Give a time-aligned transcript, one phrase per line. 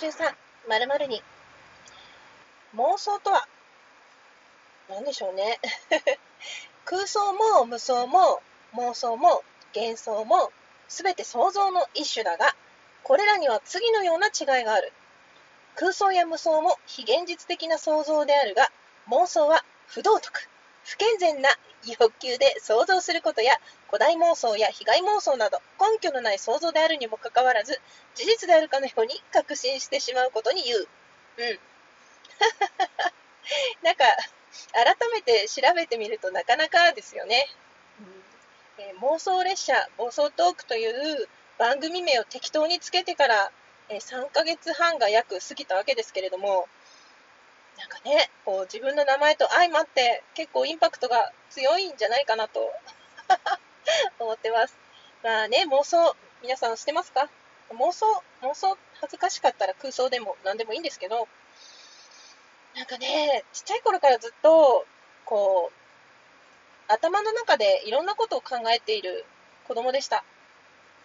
[0.00, 0.34] 中さん、
[0.66, 1.22] まるまるに。
[2.74, 3.46] 妄想とは、
[4.88, 5.60] 何でしょうね。
[6.86, 8.40] 空想も無想も
[8.72, 9.44] 妄想も
[9.76, 10.52] 幻想も
[10.88, 12.56] すべて想像の一種だが、
[13.02, 14.90] これらには次のような違いがある。
[15.74, 18.72] 空想や無想も非現実的な想像であるが、
[19.08, 20.48] 妄想は不道徳、
[20.86, 21.50] 不健全な
[21.86, 23.52] 欲求で想像することや
[23.88, 27.80] 古代妄想や被害妄想など根拠のない想像であるにもかかわらず
[28.14, 30.88] 事実であるかのように確信してしまうことに言う。
[31.38, 31.58] うん。
[33.82, 34.04] なんか
[34.72, 37.48] 改めて調べてみるとなかなかですよね。
[37.98, 43.52] うんえー、妄想列車妄想トークという番組名を適当につけてから、
[43.88, 46.68] えー、3ヶ月半が約過ぎたわけですけれども
[47.80, 52.70] なんかね、こう自分の名前と相まって結構インパクトが強いんじゃないかなと
[54.20, 54.76] 思ってます。
[55.22, 57.28] まあね、妄想、皆さんしてますか？
[57.70, 58.06] 妄想、
[58.42, 61.26] 妄想恥ずかしかったら空想でも何でもいいんですけど、
[62.74, 64.86] なんかね、ちっちゃい頃からずっと、
[65.24, 69.24] こう、頭の中でいろんなことを考えている
[69.66, 70.24] 子供でした。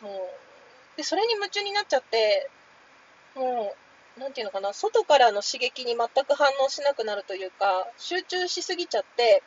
[0.01, 2.49] もう、で、それに夢中になっちゃって、
[3.35, 3.84] もう、
[4.17, 9.43] なんていうのかな、外からの刺激に全く反応しなくなるというか、集中しすぎちゃって、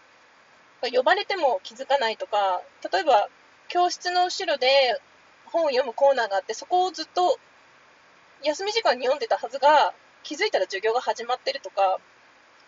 [0.92, 3.28] 呼ばれても気づかないとか、例えば
[3.68, 5.00] 教室の後ろで
[5.46, 7.38] 本を読むコーナーがあって、そこをずっと
[8.42, 11.98] 休み時間に読んでたはずが、気づいたら授業が始まってるとか、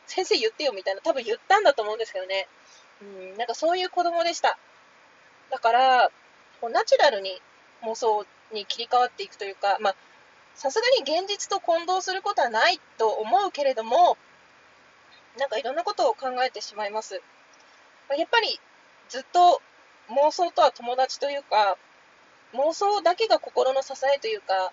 [0.07, 2.49] 先生言ってよみたいな、多分言ったんだと思うんですけどね。
[3.03, 4.59] うん、なんかそういう子供でした。
[5.51, 6.11] だから、
[6.61, 7.41] こうナチュラルに
[7.83, 9.97] 妄想に切り替わっていくというか、まあ、
[10.55, 14.19] さすがに現実と混同することはないと思うけれども、
[15.39, 17.23] なんかいろんなことを考えてしまいます。
[18.17, 18.61] やっぱり
[19.09, 19.63] ずっと
[20.09, 21.77] 妄想とは友達というか、
[22.53, 24.73] 妄想だけが心の支えというか、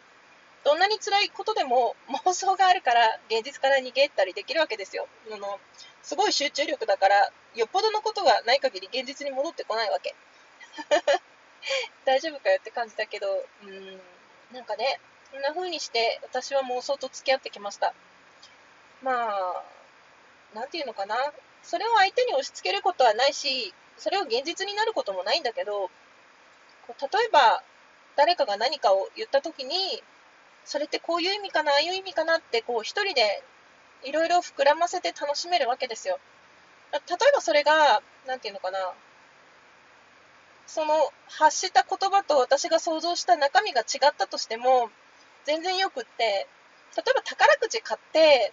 [0.64, 5.08] どんなに辛いことでも 妄想があるから現実から逃げたりできるわけですよ。
[5.32, 5.60] あの
[6.02, 10.16] すごい集中力だから、よっぽどのことがない限り現実に戻ってこないわけ。
[12.06, 14.02] 大丈夫かよって感じだけど、うん、
[14.52, 15.00] なんかね、
[15.32, 17.94] そんな風にして私は妄想と付き合ってきました。
[19.04, 19.64] まあ、
[20.56, 21.16] なんていうのかな。
[21.64, 25.90] それを相手に押し付けることはないし、それを現実になることもないんだけど、
[26.88, 27.62] 例えば、
[28.16, 30.02] 誰かが何かを言った時に、
[30.64, 33.44] それってこういう意味かな、ああいう意味かなって、こう一人で
[34.04, 36.20] いろいろ膨らませて楽しめるわけですよ。
[36.94, 38.80] 例えばそれが、なんていうのかな、
[40.68, 44.90] その発した言葉と私が想像した中身が違ったとしても、
[45.48, 46.46] 全然よくって、
[46.98, 48.52] 例えば宝くじ買って、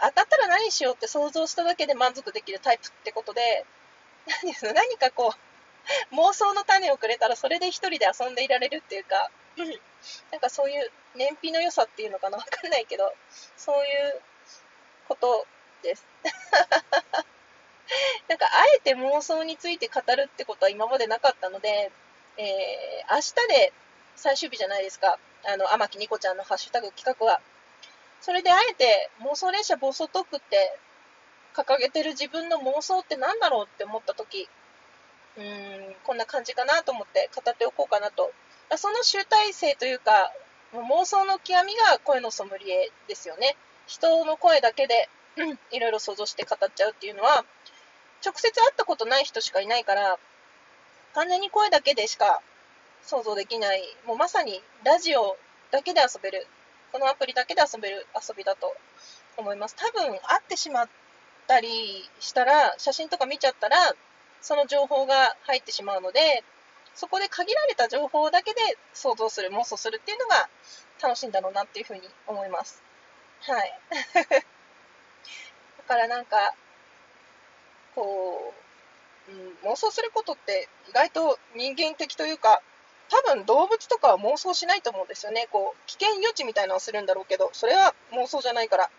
[0.00, 3.66] 当たったら何しようって想像しただけで満足できるタイプってことで、
[4.42, 5.34] 何です何かこ
[6.10, 9.30] う、妄想の種をくれたらそれで一人で遊んでいられるっていうか、
[10.30, 13.12] なんかそういう燃費の良さっていうのかなわかんないけど、
[13.58, 13.90] そういう
[15.08, 15.46] こと
[15.82, 16.06] です。
[18.28, 21.92] なんかあえて妄想について語るってことは今までなかったので、
[22.38, 23.74] えー、明日で
[24.16, 25.18] 最終日じゃないですか。
[25.44, 27.40] あの、天木ニコちゃんのハッシュタグ企画は。
[28.20, 30.78] それであえて妄想列車暴走トークって
[31.54, 34.48] 掲げてる自分の妄想って何だろうって思った時、
[35.36, 38.32] うーん、こんな感じかなと思って語っておこうかなと。
[38.76, 40.32] その集大成というか、
[40.72, 43.56] 妄想の極みが声のソムリエですよね。
[43.86, 45.08] 人の声だけで
[45.70, 47.44] いろいろ想像して語っちゃうっていうのは、
[48.24, 50.18] 直接会ったことない人しかいないから、
[51.14, 52.40] 完全に声だけでしか
[53.04, 55.36] 想像できない、もうまさにラジオ
[55.70, 56.46] だけで遊べる、
[56.92, 58.76] このアプリだけで遊べる遊びだと
[59.36, 59.76] 思います。
[59.76, 60.88] 多分、会ってしまっ
[61.46, 63.94] たりしたら、写真とか見ちゃったら、
[64.40, 66.44] その情報が入ってしまうので、
[66.94, 68.60] そこで限られた情報だけで
[68.92, 70.48] 想像する、妄想するっていうのが
[71.02, 72.82] 楽しいんだろうなっていうふうに思います。
[73.40, 73.80] はい。
[75.78, 76.54] だからなんか、
[77.94, 78.54] こ
[79.28, 82.62] う、うん、妄想することって意外と人間的というか、
[83.12, 85.46] 多分動物とかは妄想しないと思うんですよね。
[85.52, 88.90] こう、危険予知みたいなのをするんだろうけど、それは妄想じゃないから。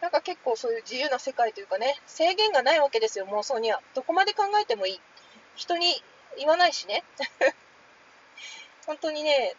[0.00, 3.82] なんか結構そういう自由な世界というかね、制限がないわけですよ、妄想には。
[3.96, 5.00] どこまで考えてもいい。
[5.56, 6.00] 人に
[6.38, 7.02] 言わないしね。
[8.86, 9.56] 本当にね、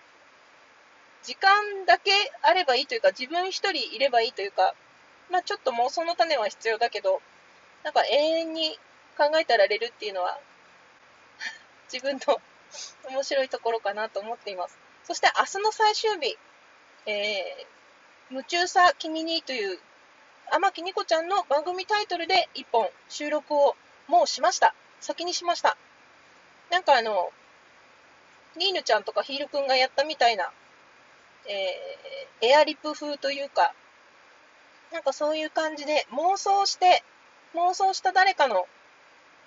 [1.23, 2.11] 時間だけ
[2.41, 4.73] あればいいというか、自分一人いればいいというか、
[5.29, 7.21] まあちょっと妄想の種は必要だけど、
[7.83, 8.79] なんか永遠に
[9.17, 10.39] 考えてられるっていうのは、
[11.91, 12.41] 自分の
[13.09, 14.77] 面白いところかなと思っています。
[15.03, 16.37] そして明日の最終日、
[17.05, 19.79] えー、夢中さ君にという
[20.51, 23.75] 天木ニコちゃんの番組タイトルで1本収録を
[24.07, 24.73] もうしました。
[24.99, 25.77] 先にしました。
[26.69, 27.31] なんかあの、
[28.57, 30.51] ニーヌちゃんとかヒールくんがやったみたいな
[31.47, 33.73] えー、エアリップ風というか、
[34.91, 37.03] なんかそういう感じで妄想して、
[37.55, 38.67] 妄想した誰かの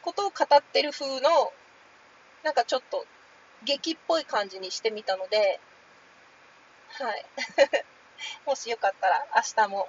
[0.02, 1.52] ことを語ってる風の、
[2.44, 3.06] なんかちょっと
[3.64, 5.58] 劇っぽい感じにしてみたので、
[6.91, 7.25] はい。
[8.46, 9.88] もしよかったら明日も、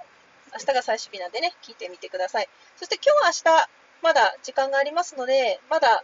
[0.52, 2.48] 明日が最終日なんでね、聞いてみてください。
[2.76, 3.70] そして今日は明日、
[4.02, 6.02] まだ時間がありますので、まだ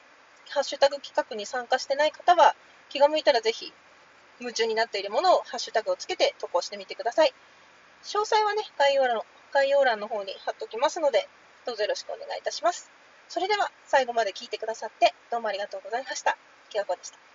[0.50, 2.54] ハッシュタグ企画に参加してない方は、
[2.90, 3.72] 気が向いたらぜひ、
[4.38, 7.32] 夢中になっているものをハッシュタグをつけて投稿してみてください。
[8.04, 11.28] 詳細はね、概要欄の概要欄の方に貼っておきますので、
[11.64, 13.01] どうぞよろしくお願いいたします。
[13.28, 16.36] それでは、最後まで聞いてくださって、どうもありがとうございました。
[16.70, 17.31] きわこでした。